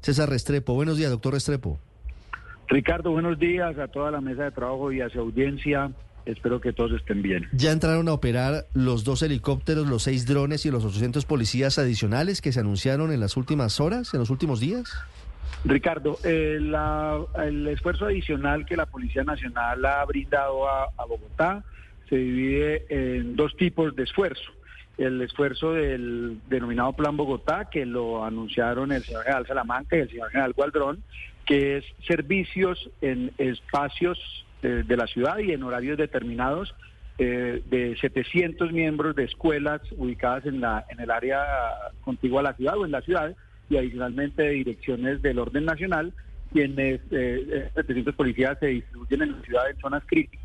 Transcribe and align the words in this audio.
César 0.00 0.28
Restrepo. 0.28 0.74
Buenos 0.74 0.96
días, 0.96 1.10
doctor 1.10 1.34
Restrepo. 1.34 1.78
Ricardo, 2.68 3.10
buenos 3.10 3.38
días 3.38 3.76
a 3.78 3.88
toda 3.88 4.10
la 4.10 4.20
mesa 4.20 4.44
de 4.44 4.52
trabajo 4.52 4.92
y 4.92 5.00
a 5.00 5.08
su 5.10 5.18
audiencia. 5.18 5.90
Espero 6.24 6.60
que 6.60 6.72
todos 6.72 6.92
estén 6.92 7.22
bien. 7.22 7.48
¿Ya 7.52 7.72
entraron 7.72 8.08
a 8.08 8.12
operar 8.12 8.66
los 8.74 9.04
dos 9.04 9.22
helicópteros, 9.22 9.88
los 9.88 10.04
seis 10.04 10.26
drones 10.26 10.66
y 10.66 10.70
los 10.70 10.84
800 10.84 11.24
policías 11.24 11.78
adicionales 11.78 12.40
que 12.40 12.52
se 12.52 12.60
anunciaron 12.60 13.12
en 13.12 13.20
las 13.20 13.36
últimas 13.36 13.80
horas, 13.80 14.14
en 14.14 14.20
los 14.20 14.30
últimos 14.30 14.60
días? 14.60 14.92
Ricardo, 15.64 16.18
eh, 16.24 16.58
el 17.38 17.66
esfuerzo 17.68 18.06
adicional 18.06 18.64
que 18.64 18.76
la 18.76 18.86
Policía 18.86 19.24
Nacional 19.24 19.84
ha 19.84 20.04
brindado 20.04 20.68
a, 20.68 20.90
Bogotá 21.06 21.64
se 22.08 22.16
divide 22.16 22.86
en 22.88 23.36
dos 23.36 23.56
tipos 23.56 23.94
de 23.94 24.04
esfuerzo. 24.04 24.50
El 24.98 25.22
esfuerzo 25.22 25.72
del 25.72 26.38
denominado 26.48 26.92
Plan 26.92 27.16
Bogotá, 27.16 27.68
que 27.70 27.86
lo 27.86 28.24
anunciaron 28.24 28.92
el 28.92 29.02
señor 29.02 29.22
general 29.22 29.46
Salamanca 29.46 29.96
y 29.96 30.00
el 30.00 30.10
señor 30.10 30.30
general 30.30 30.52
Gualdrón, 30.52 31.02
que 31.46 31.78
es 31.78 31.84
servicios 32.06 32.90
en 33.00 33.32
espacios 33.38 34.18
eh, 34.62 34.84
de 34.86 34.96
la 34.96 35.06
ciudad 35.06 35.38
y 35.38 35.52
en 35.52 35.62
horarios 35.62 35.96
determinados 35.96 36.74
eh, 37.18 37.62
de 37.70 37.96
700 38.00 38.72
miembros 38.72 39.16
de 39.16 39.24
escuelas 39.24 39.80
ubicadas 39.96 40.46
en, 40.46 40.60
la, 40.60 40.84
en 40.88 41.00
el 41.00 41.10
área 41.10 41.44
contigua 42.02 42.40
a 42.40 42.44
la 42.44 42.54
ciudad 42.54 42.78
o 42.78 42.84
en 42.84 42.92
la 42.92 43.02
ciudad 43.02 43.34
y 43.68 43.76
adicionalmente 43.76 44.42
de 44.42 44.50
direcciones 44.50 45.22
del 45.22 45.38
orden 45.38 45.64
nacional, 45.64 46.12
quienes 46.52 47.00
eh, 47.10 47.70
700 47.74 48.14
policías 48.14 48.58
se 48.58 48.66
distribuyen 48.66 49.22
en 49.22 49.32
la 49.32 49.42
ciudad 49.42 49.70
en 49.70 49.78
zonas 49.80 50.02
críticas 50.06 50.40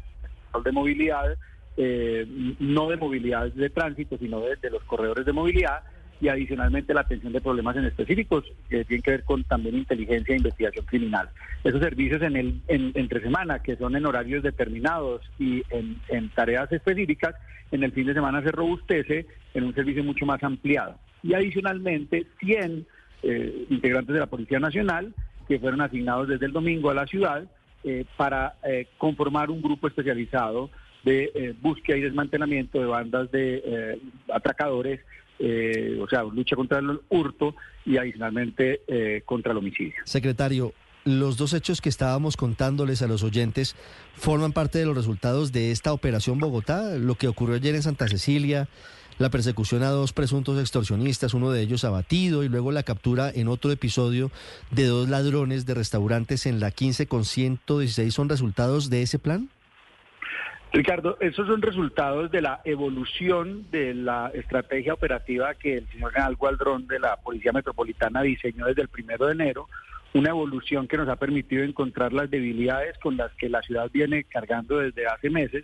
de 0.63 0.71
movilidad, 0.71 1.37
eh, 1.77 2.25
no 2.59 2.89
de 2.89 2.97
movilidad 2.97 3.51
de 3.51 3.69
tránsito, 3.69 4.17
sino 4.17 4.41
de, 4.41 4.69
los 4.69 4.83
corredores 4.83 5.25
de 5.25 5.33
movilidad 5.33 5.83
y 6.21 6.29
adicionalmente 6.29 6.93
la 6.93 7.01
atención 7.01 7.33
de 7.33 7.41
problemas 7.41 7.75
en 7.75 7.85
específicos 7.85 8.45
que 8.69 8.85
tienen 8.85 9.03
que 9.03 9.11
ver 9.11 9.23
con 9.23 9.43
también 9.43 9.75
inteligencia 9.75 10.33
e 10.33 10.37
investigación 10.37 10.85
criminal. 10.85 11.29
Esos 11.63 11.81
servicios 11.81 12.21
en 12.21 12.37
el 12.37 12.61
entre 12.67 13.21
semana, 13.21 13.59
que 13.59 13.75
son 13.75 13.95
en 13.95 14.05
horarios 14.05 14.41
determinados 14.41 15.21
y 15.37 15.63
en, 15.69 15.99
en 16.07 16.29
tareas 16.29 16.71
específicas, 16.71 17.35
en 17.71 17.83
el 17.83 17.91
fin 17.91 18.07
de 18.07 18.13
semana 18.13 18.41
se 18.41 18.51
robustece 18.51 19.25
en 19.53 19.63
un 19.65 19.75
servicio 19.75 20.03
mucho 20.03 20.25
más 20.25 20.41
ampliado. 20.43 20.95
Y 21.21 21.33
adicionalmente, 21.33 22.27
100 22.39 22.85
eh, 23.23 23.65
integrantes 23.69 24.13
de 24.13 24.19
la 24.19 24.27
Policía 24.27 24.59
Nacional 24.59 25.13
que 25.47 25.59
fueron 25.59 25.81
asignados 25.81 26.27
desde 26.27 26.45
el 26.45 26.51
domingo 26.51 26.89
a 26.89 26.93
la 26.93 27.07
ciudad 27.07 27.43
eh, 27.83 28.05
para 28.17 28.55
eh, 28.63 28.87
conformar 28.97 29.49
un 29.49 29.61
grupo 29.61 29.87
especializado 29.87 30.69
de 31.05 31.55
búsqueda 31.61 31.97
y 31.97 32.01
desmantelamiento 32.01 32.79
de 32.79 32.85
bandas 32.85 33.31
de 33.31 33.99
atracadores, 34.33 34.99
o 35.39 36.07
sea, 36.09 36.23
lucha 36.23 36.55
contra 36.55 36.79
el 36.79 36.99
hurto 37.09 37.55
y 37.85 37.97
adicionalmente 37.97 38.81
contra 39.25 39.51
el 39.53 39.59
homicidio. 39.59 39.93
Secretario, 40.03 40.73
los 41.05 41.37
dos 41.37 41.53
hechos 41.53 41.81
que 41.81 41.89
estábamos 41.89 42.35
contándoles 42.35 43.03
a 43.03 43.07
los 43.07 43.21
oyentes 43.21 43.75
forman 44.15 44.53
parte 44.53 44.79
de 44.79 44.85
los 44.85 44.95
resultados 44.95 45.51
de 45.51 45.71
esta 45.71 45.93
operación 45.93 46.39
Bogotá, 46.39 46.97
lo 46.97 47.13
que 47.13 47.27
ocurrió 47.27 47.55
ayer 47.55 47.75
en 47.75 47.83
Santa 47.83 48.07
Cecilia, 48.07 48.67
la 49.19 49.29
persecución 49.29 49.83
a 49.83 49.89
dos 49.89 50.13
presuntos 50.13 50.59
extorsionistas, 50.59 51.33
uno 51.35 51.51
de 51.51 51.61
ellos 51.61 51.85
abatido, 51.85 52.43
y 52.43 52.49
luego 52.49 52.71
la 52.71 52.83
captura 52.83 53.31
en 53.33 53.47
otro 53.47 53.71
episodio 53.71 54.31
de 54.71 54.87
dos 54.87 55.07
ladrones 55.07 55.65
de 55.67 55.75
restaurantes 55.75 56.47
en 56.47 56.59
la 56.59 56.71
15 56.71 57.05
con 57.05 57.23
116, 57.23 58.13
¿son 58.13 58.27
resultados 58.27 58.89
de 58.89 59.03
ese 59.03 59.19
plan? 59.19 59.49
Ricardo, 60.75 61.17
esos 61.21 61.47
son 61.47 61.61
resultados 61.61 62.29
de 62.31 62.41
la 62.41 62.59
evolución 62.65 63.65
de 63.71 63.93
la 63.93 64.29
estrategia 64.33 64.93
operativa 64.93 65.53
que 65.53 65.77
el 65.77 65.87
señor 65.87 66.11
general 66.11 66.35
Gualdrón 66.35 66.85
de 66.85 66.99
la 66.99 67.15
Policía 67.15 67.53
Metropolitana 67.53 68.21
diseñó 68.23 68.65
desde 68.65 68.81
el 68.81 68.89
primero 68.89 69.27
de 69.27 69.31
enero, 69.31 69.69
una 70.13 70.31
evolución 70.31 70.85
que 70.85 70.97
nos 70.97 71.07
ha 71.07 71.15
permitido 71.15 71.63
encontrar 71.63 72.11
las 72.11 72.29
debilidades 72.29 72.97
con 72.97 73.15
las 73.15 73.31
que 73.35 73.47
la 73.47 73.61
ciudad 73.61 73.89
viene 73.89 74.25
cargando 74.25 74.79
desde 74.79 75.07
hace 75.07 75.29
meses 75.29 75.63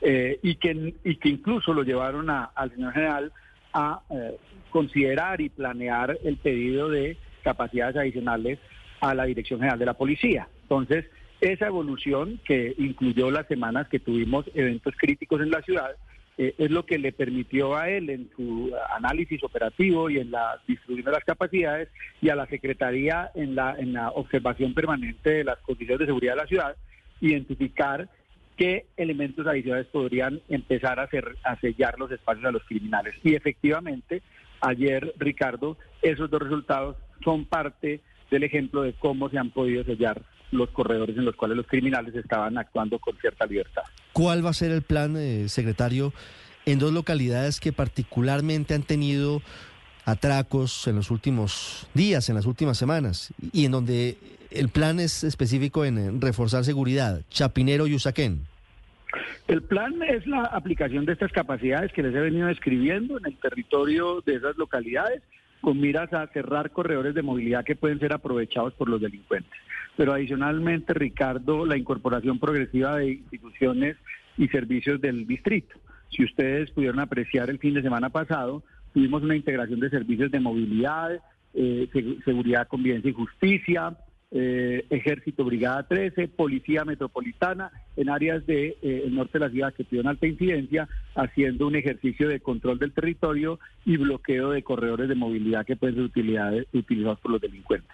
eh, 0.00 0.38
y, 0.44 0.54
que, 0.54 0.94
y 1.02 1.16
que 1.16 1.28
incluso 1.28 1.74
lo 1.74 1.82
llevaron 1.82 2.30
al 2.30 2.70
señor 2.70 2.92
general 2.92 3.32
a 3.72 4.02
eh, 4.10 4.36
considerar 4.70 5.40
y 5.40 5.48
planear 5.48 6.16
el 6.22 6.36
pedido 6.36 6.88
de 6.88 7.16
capacidades 7.42 7.96
adicionales 7.96 8.60
a 9.00 9.12
la 9.12 9.24
Dirección 9.24 9.58
General 9.58 9.80
de 9.80 9.86
la 9.86 9.94
Policía. 9.94 10.46
Entonces, 10.62 11.06
esa 11.42 11.66
evolución 11.66 12.40
que 12.44 12.72
incluyó 12.78 13.30
las 13.32 13.48
semanas 13.48 13.88
que 13.88 13.98
tuvimos 13.98 14.46
eventos 14.54 14.94
críticos 14.96 15.40
en 15.40 15.50
la 15.50 15.60
ciudad, 15.62 15.90
eh, 16.38 16.54
es 16.56 16.70
lo 16.70 16.86
que 16.86 16.98
le 16.98 17.12
permitió 17.12 17.76
a 17.76 17.90
él 17.90 18.08
en 18.10 18.30
su 18.36 18.72
análisis 18.94 19.42
operativo 19.42 20.08
y 20.08 20.18
en 20.18 20.30
la 20.30 20.60
distribución 20.68 21.06
de 21.06 21.12
las 21.12 21.24
capacidades 21.24 21.88
y 22.20 22.28
a 22.28 22.36
la 22.36 22.46
Secretaría 22.46 23.32
en 23.34 23.56
la, 23.56 23.74
en 23.76 23.92
la 23.92 24.10
observación 24.10 24.72
permanente 24.72 25.30
de 25.30 25.44
las 25.44 25.58
condiciones 25.58 25.98
de 25.98 26.06
seguridad 26.06 26.34
de 26.34 26.40
la 26.42 26.46
ciudad, 26.46 26.76
identificar 27.20 28.08
qué 28.56 28.86
elementos 28.96 29.44
adicionales 29.44 29.88
podrían 29.88 30.40
empezar 30.48 31.00
a, 31.00 31.04
hacer, 31.04 31.36
a 31.42 31.58
sellar 31.58 31.98
los 31.98 32.12
espacios 32.12 32.46
a 32.46 32.52
los 32.52 32.62
criminales. 32.64 33.14
Y 33.24 33.34
efectivamente, 33.34 34.22
ayer, 34.60 35.12
Ricardo, 35.18 35.76
esos 36.02 36.30
dos 36.30 36.40
resultados 36.40 36.96
son 37.24 37.46
parte 37.46 38.00
del 38.30 38.44
ejemplo 38.44 38.82
de 38.82 38.92
cómo 38.92 39.28
se 39.28 39.38
han 39.38 39.50
podido 39.50 39.82
sellar 39.82 40.22
los 40.52 40.70
corredores 40.70 41.16
en 41.16 41.24
los 41.24 41.34
cuales 41.34 41.56
los 41.56 41.66
criminales 41.66 42.14
estaban 42.14 42.56
actuando 42.58 42.98
con 42.98 43.16
cierta 43.18 43.46
libertad. 43.46 43.82
¿Cuál 44.12 44.44
va 44.44 44.50
a 44.50 44.54
ser 44.54 44.70
el 44.70 44.82
plan, 44.82 45.16
eh, 45.16 45.48
secretario, 45.48 46.12
en 46.66 46.78
dos 46.78 46.92
localidades 46.92 47.58
que 47.58 47.72
particularmente 47.72 48.74
han 48.74 48.82
tenido 48.82 49.42
atracos 50.04 50.86
en 50.86 50.96
los 50.96 51.10
últimos 51.10 51.88
días, 51.94 52.28
en 52.28 52.36
las 52.36 52.46
últimas 52.46 52.78
semanas, 52.78 53.32
y 53.52 53.64
en 53.64 53.72
donde 53.72 54.16
el 54.50 54.68
plan 54.68 55.00
es 55.00 55.24
específico 55.24 55.84
en 55.84 56.20
reforzar 56.20 56.64
seguridad, 56.64 57.22
Chapinero 57.30 57.86
y 57.86 57.94
Usaquén. 57.94 58.46
El 59.48 59.62
plan 59.62 60.02
es 60.02 60.26
la 60.26 60.44
aplicación 60.44 61.04
de 61.04 61.12
estas 61.12 61.32
capacidades 61.32 61.92
que 61.92 62.02
les 62.02 62.14
he 62.14 62.20
venido 62.20 62.48
describiendo 62.48 63.18
en 63.18 63.26
el 63.26 63.36
territorio 63.36 64.22
de 64.24 64.36
esas 64.36 64.56
localidades 64.56 65.22
con 65.62 65.80
miras 65.80 66.12
a 66.12 66.26
cerrar 66.26 66.72
corredores 66.72 67.14
de 67.14 67.22
movilidad 67.22 67.64
que 67.64 67.76
pueden 67.76 68.00
ser 68.00 68.12
aprovechados 68.12 68.74
por 68.74 68.88
los 68.88 69.00
delincuentes. 69.00 69.52
Pero 69.96 70.12
adicionalmente, 70.12 70.92
Ricardo, 70.92 71.64
la 71.64 71.76
incorporación 71.76 72.38
progresiva 72.38 72.96
de 72.96 73.12
instituciones 73.12 73.96
y 74.36 74.48
servicios 74.48 75.00
del 75.00 75.26
distrito. 75.26 75.76
Si 76.10 76.24
ustedes 76.24 76.70
pudieron 76.72 76.98
apreciar 76.98 77.48
el 77.48 77.58
fin 77.58 77.74
de 77.74 77.82
semana 77.82 78.10
pasado, 78.10 78.62
tuvimos 78.92 79.22
una 79.22 79.36
integración 79.36 79.80
de 79.80 79.88
servicios 79.88 80.30
de 80.30 80.40
movilidad, 80.40 81.20
eh, 81.54 81.88
seguridad, 82.24 82.66
convivencia 82.66 83.10
y 83.10 83.14
justicia, 83.14 83.96
eh, 84.34 84.86
Ejército 84.88 85.44
Brigada 85.44 85.86
13, 85.86 86.28
Policía 86.28 86.86
Metropolitana, 86.86 87.70
en 87.96 88.08
áreas 88.08 88.46
del 88.46 88.76
de, 88.82 89.04
eh, 89.04 89.08
norte 89.10 89.38
de 89.38 89.44
la 89.44 89.50
ciudad 89.50 89.74
que 89.74 89.84
tienen 89.84 90.08
alta 90.08 90.26
incidencia, 90.26 90.88
haciendo 91.14 91.66
un 91.66 91.76
ejercicio 91.76 92.28
de 92.28 92.40
control 92.40 92.78
del 92.78 92.92
territorio 92.92 93.60
y 93.84 93.98
bloqueo 93.98 94.50
de 94.50 94.62
corredores 94.62 95.10
de 95.10 95.14
movilidad 95.16 95.66
que 95.66 95.76
pueden 95.76 95.96
ser 95.96 96.66
utilizados 96.72 97.20
por 97.20 97.32
los 97.32 97.40
delincuentes. 97.42 97.90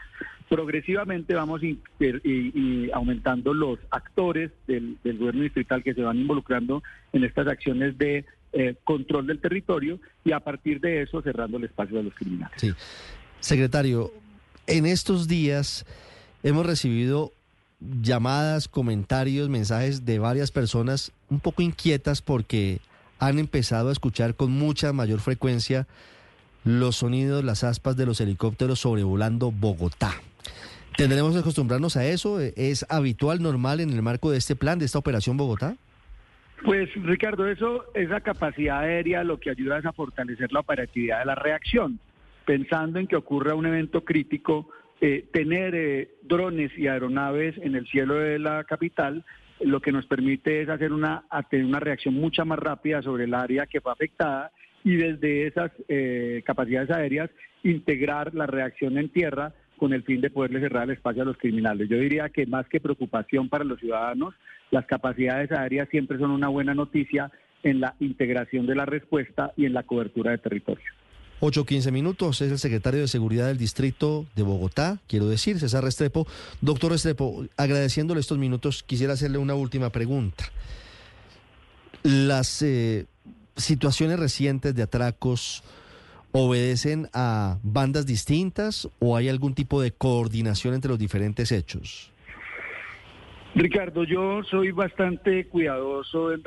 Progresivamente 0.48 1.34
vamos 1.34 1.60
y, 1.62 2.91
aumentando 2.93 3.53
los 3.53 3.81
actores 3.91 4.53
del, 4.69 4.97
gobierno 5.04 5.43
distrital 5.43 5.82
que 5.82 5.93
se 5.93 6.03
van 6.03 6.19
involucrando 6.19 6.84
en 7.12 7.25
estas 7.25 7.48
acciones 7.48 7.98
de 7.98 8.25
eh, 8.53 8.77
control 8.84 9.27
del 9.27 9.41
territorio 9.41 9.98
y 10.25 10.31
a 10.31 10.41
partir 10.41 10.81
de 10.81 11.03
eso 11.03 11.21
cerrando 11.21 11.59
el 11.59 11.65
espacio 11.65 11.98
a 11.98 12.03
los 12.03 12.15
criminales. 12.15 12.56
Sí. 12.59 12.72
Secretario, 13.41 14.12
en 14.66 14.87
estos 14.87 15.28
días 15.28 15.84
hemos 16.43 16.66
recibido 16.66 17.32
llamadas, 17.81 18.69
comentarios, 18.69 19.49
mensajes 19.49 20.04
de 20.04 20.19
varias 20.19 20.50
personas 20.50 21.12
un 21.31 21.41
poco 21.41 21.62
inquietas 21.62 22.22
porque 22.22 22.81
han 23.19 23.38
empezado 23.38 23.88
a 23.88 23.93
escuchar 23.93 24.34
con 24.34 24.50
mucha 24.50 24.93
mayor 24.93 25.21
frecuencia 25.21 25.87
los 26.65 26.97
sonidos, 26.97 27.44
las 27.44 27.65
aspas 27.65 27.97
de 27.97 28.06
los 28.06 28.21
helicópteros 28.21 28.81
sobrevolando 28.81 29.50
Bogotá. 29.50 30.12
¿Tendremos 30.97 31.33
que 31.33 31.41
acostumbrarnos 31.41 31.97
a 31.97 32.04
eso? 32.04 32.41
¿Es 32.41 32.84
habitual, 32.89 33.41
normal 33.41 33.80
en 33.80 33.91
el 33.91 34.03
marco 34.03 34.30
de 34.30 34.39
este 34.39 34.57
plan, 34.57 34.78
de 34.78 34.84
esta 34.84 34.98
operación 34.98 35.36
Bogotá? 35.36 35.77
Pues 36.65 36.91
Ricardo, 37.04 37.47
eso, 37.47 37.84
esa 37.95 38.21
capacidad 38.21 38.80
aérea 38.80 39.22
lo 39.22 39.39
que 39.39 39.51
ayuda 39.51 39.78
es 39.78 39.86
a 39.86 39.92
fortalecer 39.92 40.53
la 40.53 40.60
operatividad 40.60 41.21
de 41.21 41.27
la 41.27 41.36
reacción. 41.36 42.01
Pensando 42.45 42.98
en 42.98 43.07
que 43.07 43.15
ocurra 43.15 43.54
un 43.54 43.66
evento 43.66 44.04
crítico, 44.04 44.68
eh, 45.00 45.27
tener 45.33 45.74
eh, 45.74 46.10
drones 46.22 46.77
y 46.77 46.89
aeronaves 46.89 47.56
en 47.59 47.77
el 47.77 47.86
cielo 47.86 48.15
de 48.15 48.39
la 48.39 48.65
capital 48.65 49.24
lo 49.60 49.80
que 49.80 49.92
nos 49.92 50.06
permite 50.06 50.62
es 50.62 50.68
hacer 50.68 50.92
una, 50.92 51.24
tener 51.50 51.66
una 51.66 51.80
reacción 51.80 52.15
mucha 52.15 52.45
más 52.45 52.59
rápida 52.59 53.03
sobre 53.03 53.24
el 53.24 53.34
área 53.34 53.66
que 53.66 53.80
fue 53.80 53.92
afectada 53.92 54.53
y 54.84 54.97
desde 54.97 55.47
esas 55.47 55.72
eh, 55.89 56.42
capacidades 56.45 56.91
aéreas 56.91 57.30
integrar 57.62 58.34
la 58.34 58.47
reacción 58.47 58.98
en 58.98 59.09
tierra 59.09 59.53
con 59.77 59.92
el 59.92 60.03
fin 60.03 60.21
de 60.21 60.30
poderle 60.30 60.60
cerrar 60.60 60.84
el 60.84 60.91
espacio 60.91 61.22
a 61.22 61.27
los 61.27 61.36
criminales. 61.36 61.89
Yo 61.89 61.98
diría 61.98 62.28
que 62.28 62.47
más 62.47 62.68
que 62.68 62.80
preocupación 62.80 63.48
para 63.48 63.65
los 63.65 63.80
ciudadanos, 63.80 64.34
las 64.71 64.86
capacidades 64.86 65.50
aéreas 65.53 65.89
siempre 65.89 66.18
son 66.18 66.30
una 66.30 66.48
buena 66.48 66.74
noticia 66.74 67.30
en 67.62 67.80
la 67.80 67.95
integración 68.00 68.66
de 68.66 68.77
la 68.77 68.86
respuesta 68.86 69.53
y 69.56 69.66
en 69.66 69.74
la 69.74 69.83
cobertura 69.83 70.30
de 70.33 70.39
territorio. 70.39 70.97
8.15 71.40 71.92
minutos, 71.92 72.40
es 72.40 72.50
el 72.50 72.58
secretario 72.58 73.00
de 73.00 73.08
Seguridad 73.08 73.46
del 73.46 73.58
Distrito 73.58 74.26
de 74.34 74.42
Bogotá, 74.42 74.98
quiero 75.06 75.28
decir, 75.28 75.58
César 75.60 75.84
Restrepo. 75.84 76.26
Doctor 76.60 76.92
Restrepo, 76.92 77.46
agradeciéndole 77.56 78.20
estos 78.20 78.38
minutos, 78.38 78.82
quisiera 78.82 79.12
hacerle 79.12 79.38
una 79.38 79.54
última 79.54 79.90
pregunta. 79.90 80.44
¿Las 82.02 82.62
eh, 82.62 83.06
situaciones 83.56 84.18
recientes 84.18 84.74
de 84.74 84.82
atracos 84.82 85.62
obedecen 86.32 87.08
a 87.12 87.58
bandas 87.62 88.04
distintas 88.04 88.88
o 88.98 89.16
hay 89.16 89.28
algún 89.28 89.54
tipo 89.54 89.80
de 89.80 89.92
coordinación 89.92 90.74
entre 90.74 90.90
los 90.90 90.98
diferentes 90.98 91.52
hechos? 91.52 92.12
Ricardo, 93.54 94.04
yo 94.04 94.42
soy 94.44 94.72
bastante 94.72 95.46
cuidadoso 95.46 96.32
en, 96.32 96.42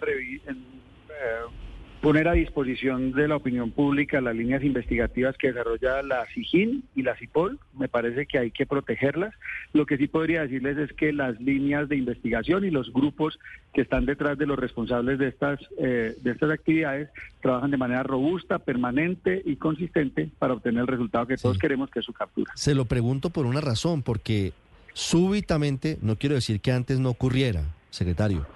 en 0.47 0.57
eh, 0.57 1.70
poner 2.01 2.27
a 2.27 2.33
disposición 2.33 3.11
de 3.11 3.27
la 3.27 3.35
opinión 3.35 3.71
pública 3.71 4.19
las 4.21 4.35
líneas 4.35 4.63
investigativas 4.63 5.37
que 5.37 5.49
desarrolla 5.49 6.01
la 6.01 6.25
SIGIN 6.33 6.83
y 6.95 7.03
la 7.03 7.15
CIPOL. 7.15 7.59
Me 7.77 7.87
parece 7.87 8.25
que 8.25 8.39
hay 8.39 8.51
que 8.51 8.65
protegerlas. 8.65 9.33
Lo 9.71 9.85
que 9.85 9.97
sí 9.97 10.07
podría 10.07 10.41
decirles 10.41 10.77
es 10.79 10.93
que 10.93 11.13
las 11.13 11.39
líneas 11.39 11.87
de 11.89 11.97
investigación 11.97 12.65
y 12.65 12.71
los 12.71 12.91
grupos 12.91 13.37
que 13.73 13.81
están 13.81 14.05
detrás 14.05 14.37
de 14.37 14.47
los 14.47 14.57
responsables 14.57 15.19
de 15.19 15.27
estas, 15.27 15.59
eh, 15.77 16.15
de 16.19 16.31
estas 16.31 16.49
actividades 16.49 17.09
trabajan 17.39 17.69
de 17.69 17.77
manera 17.77 18.01
robusta, 18.01 18.57
permanente 18.59 19.41
y 19.45 19.57
consistente 19.57 20.29
para 20.39 20.53
obtener 20.53 20.81
el 20.81 20.87
resultado 20.87 21.27
que 21.27 21.37
todos 21.37 21.59
queremos, 21.59 21.91
que 21.91 21.99
es 21.99 22.05
su 22.05 22.13
captura. 22.13 22.51
Se 22.55 22.73
lo 22.73 22.85
pregunto 22.85 23.29
por 23.29 23.45
una 23.45 23.61
razón, 23.61 24.01
porque 24.01 24.53
súbitamente, 24.93 25.99
no 26.01 26.15
quiero 26.15 26.35
decir 26.35 26.61
que 26.61 26.71
antes 26.71 26.99
no 26.99 27.09
ocurriera, 27.09 27.63
secretario, 27.91 28.47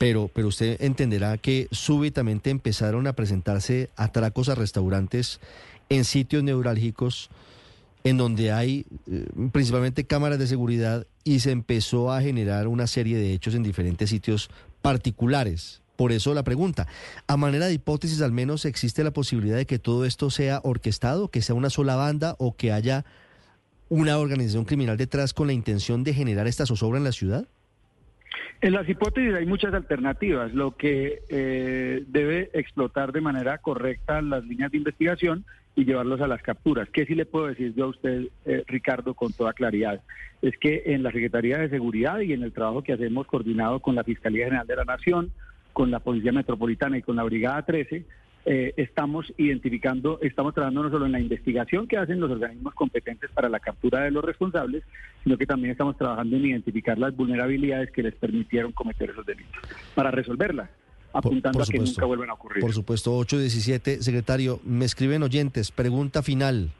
pero, 0.00 0.30
pero 0.32 0.48
usted 0.48 0.80
entenderá 0.80 1.36
que 1.36 1.68
súbitamente 1.72 2.48
empezaron 2.48 3.06
a 3.06 3.12
presentarse 3.12 3.90
atracos 3.96 4.48
a 4.48 4.54
restaurantes 4.54 5.40
en 5.90 6.06
sitios 6.06 6.42
neurálgicos 6.42 7.28
en 8.02 8.16
donde 8.16 8.50
hay 8.50 8.86
eh, 9.10 9.26
principalmente 9.52 10.06
cámaras 10.06 10.38
de 10.38 10.46
seguridad 10.46 11.06
y 11.22 11.40
se 11.40 11.50
empezó 11.50 12.10
a 12.10 12.22
generar 12.22 12.66
una 12.66 12.86
serie 12.86 13.18
de 13.18 13.34
hechos 13.34 13.54
en 13.54 13.62
diferentes 13.62 14.08
sitios 14.08 14.48
particulares. 14.80 15.82
Por 15.96 16.12
eso 16.12 16.32
la 16.32 16.44
pregunta, 16.44 16.88
a 17.26 17.36
manera 17.36 17.66
de 17.66 17.74
hipótesis 17.74 18.22
al 18.22 18.32
menos 18.32 18.64
existe 18.64 19.04
la 19.04 19.10
posibilidad 19.10 19.58
de 19.58 19.66
que 19.66 19.78
todo 19.78 20.06
esto 20.06 20.30
sea 20.30 20.62
orquestado, 20.64 21.28
que 21.28 21.42
sea 21.42 21.54
una 21.54 21.68
sola 21.68 21.96
banda 21.96 22.36
o 22.38 22.56
que 22.56 22.72
haya 22.72 23.04
una 23.90 24.16
organización 24.16 24.64
criminal 24.64 24.96
detrás 24.96 25.34
con 25.34 25.48
la 25.48 25.52
intención 25.52 26.04
de 26.04 26.14
generar 26.14 26.46
esta 26.46 26.64
zozobra 26.64 26.96
en 26.96 27.04
la 27.04 27.12
ciudad? 27.12 27.48
En 28.60 28.72
las 28.72 28.88
hipótesis 28.88 29.34
hay 29.34 29.46
muchas 29.46 29.74
alternativas. 29.74 30.52
Lo 30.52 30.76
que 30.76 31.22
eh, 31.28 32.04
debe 32.08 32.50
explotar 32.52 33.12
de 33.12 33.20
manera 33.20 33.58
correcta 33.58 34.20
las 34.22 34.44
líneas 34.44 34.70
de 34.70 34.78
investigación 34.78 35.44
y 35.76 35.84
llevarlos 35.84 36.20
a 36.20 36.26
las 36.26 36.42
capturas. 36.42 36.88
¿Qué 36.90 37.06
sí 37.06 37.14
le 37.14 37.26
puedo 37.26 37.46
decir 37.46 37.74
yo 37.74 37.86
a 37.86 37.88
usted, 37.88 38.24
eh, 38.44 38.64
Ricardo, 38.66 39.14
con 39.14 39.32
toda 39.32 39.52
claridad? 39.52 40.02
Es 40.42 40.56
que 40.58 40.82
en 40.86 41.02
la 41.02 41.12
Secretaría 41.12 41.58
de 41.58 41.70
Seguridad 41.70 42.20
y 42.20 42.32
en 42.32 42.42
el 42.42 42.52
trabajo 42.52 42.82
que 42.82 42.92
hacemos 42.92 43.26
coordinado 43.26 43.80
con 43.80 43.94
la 43.94 44.04
Fiscalía 44.04 44.46
General 44.46 44.66
de 44.66 44.76
la 44.76 44.84
Nación, 44.84 45.32
con 45.72 45.90
la 45.90 46.00
Policía 46.00 46.32
Metropolitana 46.32 46.98
y 46.98 47.02
con 47.02 47.16
la 47.16 47.22
Brigada 47.22 47.64
13, 47.64 48.04
eh, 48.46 48.72
estamos 48.76 49.32
identificando, 49.36 50.18
estamos 50.22 50.54
trabajando 50.54 50.84
no 50.84 50.90
solo 50.90 51.06
en 51.06 51.12
la 51.12 51.20
investigación 51.20 51.86
que 51.86 51.98
hacen 51.98 52.20
los 52.20 52.30
organismos 52.30 52.74
competentes 52.74 53.30
para 53.32 53.48
la 53.48 53.60
captura 53.60 54.00
de 54.00 54.10
los 54.10 54.24
responsables, 54.24 54.82
sino 55.22 55.36
que 55.36 55.46
también 55.46 55.72
estamos 55.72 55.96
trabajando 55.96 56.36
en 56.36 56.46
identificar 56.46 56.98
las 56.98 57.14
vulnerabilidades 57.14 57.90
que 57.90 58.02
les 58.02 58.14
permitieron 58.14 58.72
cometer 58.72 59.10
esos 59.10 59.26
delitos, 59.26 59.60
para 59.94 60.10
resolverlas, 60.10 60.70
apuntando 61.12 61.62
a 61.62 61.66
que 61.66 61.78
nunca 61.78 62.06
vuelvan 62.06 62.30
a 62.30 62.34
ocurrir. 62.34 62.60
Por 62.62 62.72
supuesto, 62.72 63.14
817, 63.14 64.02
secretario, 64.02 64.60
me 64.64 64.86
escriben 64.86 65.22
oyentes, 65.22 65.70
pregunta 65.70 66.22
final. 66.22 66.70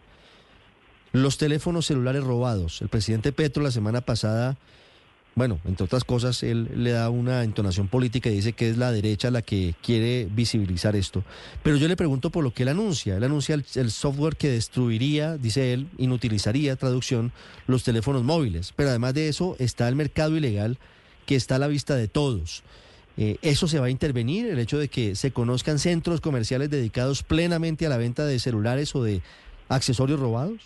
Los 1.12 1.38
teléfonos 1.38 1.86
celulares 1.86 2.22
robados. 2.24 2.80
El 2.80 2.88
presidente 2.88 3.32
Petro 3.32 3.62
la 3.62 3.72
semana 3.72 4.00
pasada 4.00 4.56
bueno, 5.40 5.58
entre 5.64 5.86
otras 5.86 6.04
cosas, 6.04 6.42
él 6.42 6.68
le 6.74 6.90
da 6.90 7.08
una 7.08 7.44
entonación 7.44 7.88
política 7.88 8.28
y 8.28 8.34
dice 8.34 8.52
que 8.52 8.68
es 8.68 8.76
la 8.76 8.92
derecha 8.92 9.30
la 9.30 9.40
que 9.40 9.74
quiere 9.82 10.28
visibilizar 10.30 10.94
esto. 10.96 11.24
Pero 11.62 11.78
yo 11.78 11.88
le 11.88 11.96
pregunto 11.96 12.28
por 12.28 12.44
lo 12.44 12.52
que 12.52 12.64
él 12.64 12.68
anuncia. 12.68 13.16
Él 13.16 13.24
anuncia 13.24 13.54
el, 13.54 13.90
software 13.90 14.36
que 14.36 14.50
destruiría, 14.50 15.38
dice 15.38 15.72
él, 15.72 15.88
inutilizaría, 15.96 16.76
traducción, 16.76 17.32
los 17.66 17.84
teléfonos 17.84 18.22
móviles. 18.22 18.74
Pero 18.76 18.90
además 18.90 19.14
de 19.14 19.28
eso 19.30 19.56
está 19.58 19.88
el 19.88 19.96
mercado 19.96 20.36
ilegal 20.36 20.76
que 21.24 21.36
está 21.36 21.54
a 21.54 21.58
la 21.58 21.68
vista 21.68 21.96
de 21.96 22.06
todos. 22.06 22.62
Eh, 23.16 23.38
¿Eso 23.40 23.66
se 23.66 23.78
va 23.78 23.86
a 23.86 23.90
intervenir? 23.90 24.44
El 24.44 24.58
hecho 24.58 24.76
de 24.76 24.88
que 24.88 25.14
se 25.14 25.30
conozcan 25.30 25.78
centros 25.78 26.20
comerciales 26.20 26.68
dedicados 26.68 27.22
plenamente 27.22 27.86
a 27.86 27.88
la 27.88 27.96
venta 27.96 28.26
de 28.26 28.38
celulares 28.38 28.94
o 28.94 29.02
de 29.02 29.22
accesorios 29.70 30.20
robados? 30.20 30.60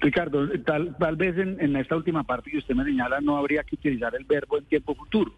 Ricardo, 0.00 0.48
tal, 0.64 0.96
tal 0.96 1.16
vez 1.16 1.36
en, 1.38 1.74
esta 1.76 1.96
última 1.96 2.22
parte 2.22 2.50
que 2.50 2.58
usted 2.58 2.74
me 2.74 2.84
señala 2.84 3.20
no 3.20 3.36
habría 3.36 3.64
que 3.64 3.74
utilizar 3.74 4.14
el 4.14 4.24
verbo 4.24 4.58
en 4.58 4.64
tiempo 4.64 4.94
futuro, 4.94 5.32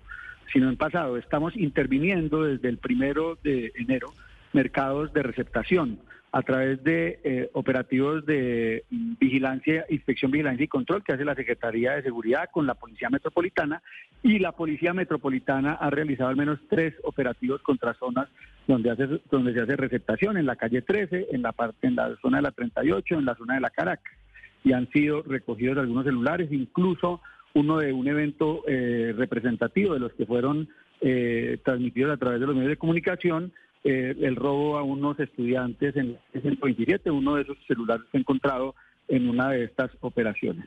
sino 0.52 0.68
en 0.68 0.76
pasado. 0.76 1.16
Estamos 1.16 1.56
interviniendo 1.56 2.44
desde 2.44 2.68
el 2.68 2.78
primero 2.78 3.38
de 3.42 3.72
enero 3.74 4.12
mercados 4.52 5.12
de 5.12 5.22
receptación 5.22 5.98
a 6.32 6.42
través 6.42 6.84
de 6.84 7.18
eh, 7.24 7.50
operativos 7.54 8.24
de 8.24 8.84
vigilancia, 8.90 9.84
inspección, 9.88 10.30
vigilancia 10.30 10.62
y 10.62 10.68
control 10.68 11.02
que 11.02 11.12
hace 11.12 11.24
la 11.24 11.34
Secretaría 11.34 11.92
de 11.92 12.02
Seguridad 12.02 12.50
con 12.52 12.66
la 12.66 12.74
Policía 12.74 13.10
Metropolitana 13.10 13.82
y 14.22 14.38
la 14.38 14.52
Policía 14.52 14.92
Metropolitana 14.92 15.72
ha 15.72 15.90
realizado 15.90 16.30
al 16.30 16.36
menos 16.36 16.60
tres 16.68 16.94
operativos 17.02 17.62
contra 17.62 17.94
zonas 17.94 18.28
donde, 18.68 18.90
hace, 18.90 19.08
donde 19.30 19.54
se 19.54 19.60
hace 19.60 19.74
receptación, 19.74 20.36
en 20.36 20.46
la 20.46 20.54
calle 20.54 20.82
13, 20.82 21.28
en 21.32 21.42
la, 21.42 21.50
parte, 21.50 21.88
en 21.88 21.96
la 21.96 22.14
zona 22.22 22.36
de 22.36 22.42
la 22.42 22.52
38, 22.52 23.18
en 23.18 23.24
la 23.24 23.34
zona 23.34 23.54
de 23.54 23.60
la 23.60 23.70
Caracas 23.70 24.19
y 24.64 24.72
han 24.72 24.88
sido 24.90 25.22
recogidos 25.22 25.78
algunos 25.78 26.04
celulares, 26.04 26.50
incluso 26.52 27.20
uno 27.54 27.78
de 27.78 27.92
un 27.92 28.06
evento 28.06 28.62
eh, 28.66 29.12
representativo 29.16 29.94
de 29.94 30.00
los 30.00 30.12
que 30.12 30.26
fueron 30.26 30.68
eh, 31.00 31.58
transmitidos 31.64 32.12
a 32.12 32.16
través 32.16 32.40
de 32.40 32.46
los 32.46 32.54
medios 32.54 32.70
de 32.70 32.76
comunicación, 32.76 33.52
eh, 33.82 34.14
el 34.20 34.36
robo 34.36 34.76
a 34.76 34.82
unos 34.82 35.18
estudiantes 35.18 35.96
en 35.96 36.18
el 36.34 36.42
127, 36.42 37.10
uno 37.10 37.36
de 37.36 37.42
esos 37.42 37.56
celulares 37.66 38.04
fue 38.10 38.20
encontrado 38.20 38.74
en 39.08 39.28
una 39.28 39.50
de 39.50 39.64
estas 39.64 39.90
operaciones. 40.00 40.66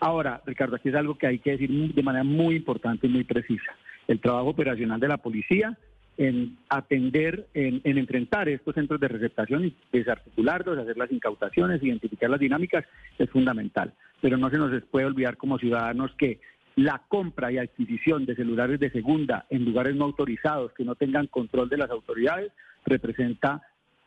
Ahora, 0.00 0.40
Ricardo, 0.46 0.76
aquí 0.76 0.88
es 0.88 0.94
algo 0.94 1.16
que 1.16 1.26
hay 1.26 1.38
que 1.38 1.52
decir 1.52 1.70
de 1.70 2.02
manera 2.02 2.24
muy 2.24 2.56
importante 2.56 3.06
y 3.06 3.10
muy 3.10 3.24
precisa. 3.24 3.72
El 4.08 4.20
trabajo 4.20 4.48
operacional 4.48 4.98
de 4.98 5.08
la 5.08 5.18
policía 5.18 5.76
en 6.22 6.56
atender, 6.68 7.48
en, 7.52 7.80
enfrentar 7.84 8.48
estos 8.48 8.76
centros 8.76 9.00
de 9.00 9.08
receptación 9.08 9.64
y 9.64 9.76
desarticularlos, 9.92 10.78
hacer 10.78 10.96
las 10.96 11.10
incautaciones, 11.10 11.82
identificar 11.82 12.30
las 12.30 12.38
dinámicas, 12.38 12.84
es 13.18 13.28
fundamental. 13.28 13.92
Pero 14.20 14.36
no 14.36 14.48
se 14.48 14.56
nos 14.56 14.70
puede 14.84 15.06
olvidar 15.06 15.36
como 15.36 15.58
ciudadanos 15.58 16.12
que 16.16 16.38
la 16.76 17.02
compra 17.08 17.50
y 17.50 17.58
adquisición 17.58 18.24
de 18.24 18.36
celulares 18.36 18.78
de 18.78 18.90
segunda 18.90 19.46
en 19.50 19.64
lugares 19.64 19.96
no 19.96 20.04
autorizados 20.04 20.72
que 20.74 20.84
no 20.84 20.94
tengan 20.94 21.26
control 21.26 21.68
de 21.68 21.78
las 21.78 21.90
autoridades 21.90 22.52
representa 22.86 23.60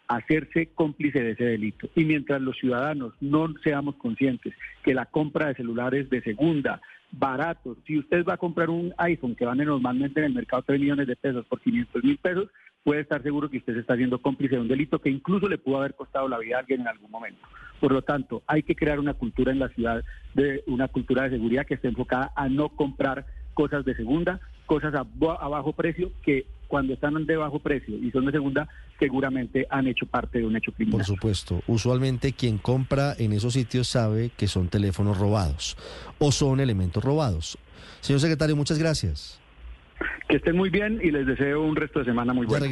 hacerse 0.07 0.69
cómplice 0.73 1.21
de 1.21 1.31
ese 1.31 1.43
delito. 1.43 1.89
Y 1.95 2.05
mientras 2.05 2.41
los 2.41 2.57
ciudadanos 2.57 3.13
no 3.19 3.53
seamos 3.61 3.95
conscientes 3.95 4.53
que 4.83 4.93
la 4.93 5.05
compra 5.05 5.47
de 5.47 5.55
celulares 5.55 6.09
de 6.09 6.21
segunda, 6.21 6.81
baratos, 7.11 7.77
si 7.85 7.97
usted 7.99 8.25
va 8.25 8.33
a 8.33 8.37
comprar 8.37 8.69
un 8.69 8.93
iPhone 8.97 9.35
que 9.35 9.45
vale 9.45 9.65
normalmente 9.65 10.19
en 10.19 10.27
el 10.27 10.33
mercado 10.33 10.63
3 10.63 10.79
millones 10.79 11.07
de 11.07 11.15
pesos 11.15 11.45
por 11.45 11.61
500 11.61 12.03
mil 12.03 12.17
pesos, 12.17 12.49
puede 12.83 13.01
estar 13.01 13.23
seguro 13.23 13.49
que 13.49 13.57
usted 13.57 13.73
se 13.73 13.79
está 13.79 13.93
haciendo 13.93 14.21
cómplice 14.21 14.55
de 14.55 14.61
un 14.61 14.67
delito 14.67 14.99
que 14.99 15.09
incluso 15.09 15.49
le 15.49 15.57
pudo 15.57 15.77
haber 15.77 15.95
costado 15.95 16.27
la 16.27 16.37
vida 16.37 16.57
a 16.57 16.59
alguien 16.59 16.81
en 16.81 16.87
algún 16.87 17.09
momento. 17.09 17.41
Por 17.79 17.91
lo 17.91 18.01
tanto, 18.03 18.43
hay 18.47 18.63
que 18.63 18.75
crear 18.75 18.99
una 18.99 19.15
cultura 19.15 19.51
en 19.51 19.59
la 19.59 19.69
ciudad, 19.69 20.03
de 20.33 20.63
una 20.67 20.87
cultura 20.87 21.23
de 21.23 21.31
seguridad 21.31 21.65
que 21.65 21.73
esté 21.73 21.87
enfocada 21.87 22.31
a 22.35 22.47
no 22.47 22.69
comprar 22.69 23.25
cosas 23.53 23.85
de 23.85 23.95
segunda, 23.95 24.39
cosas 24.67 24.93
a, 24.93 25.03
bajo 25.03 25.73
precio 25.73 26.11
que 26.21 26.45
cuando 26.67 26.93
están 26.93 27.25
de 27.25 27.37
bajo 27.37 27.59
precio 27.59 27.95
y 27.97 28.11
son 28.11 28.25
de 28.25 28.31
segunda, 28.31 28.67
seguramente 28.99 29.67
han 29.69 29.87
hecho 29.87 30.05
parte 30.05 30.39
de 30.39 30.45
un 30.45 30.55
hecho 30.55 30.71
criminal. 30.71 30.99
Por 30.99 31.05
supuesto, 31.05 31.61
usualmente 31.67 32.33
quien 32.33 32.57
compra 32.57 33.13
en 33.17 33.33
esos 33.33 33.53
sitios 33.53 33.87
sabe 33.87 34.31
que 34.35 34.47
son 34.47 34.67
teléfonos 34.67 35.17
robados 35.17 35.77
o 36.19 36.31
son 36.31 36.59
elementos 36.59 37.03
robados. 37.03 37.57
Señor 38.01 38.19
secretario, 38.19 38.55
muchas 38.55 38.77
gracias. 38.77 39.39
Que 40.27 40.37
estén 40.37 40.57
muy 40.57 40.69
bien 40.69 40.99
y 41.01 41.11
les 41.11 41.25
deseo 41.25 41.63
un 41.63 41.75
resto 41.75 41.99
de 41.99 42.05
semana 42.05 42.33
muy 42.33 42.47
bueno. 42.47 42.65